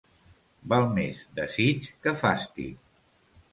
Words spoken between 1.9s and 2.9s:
que fastig.